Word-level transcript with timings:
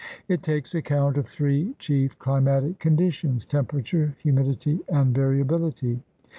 It 0.27 0.41
takes 0.41 0.73
account 0.73 1.15
of 1.17 1.27
three 1.27 1.75
chief 1.77 2.17
climatic 2.17 2.79
conditions— 2.79 3.45
temperature, 3.45 4.15
humidity, 4.17 4.79
and 4.89 5.13
variability. 5.13 6.01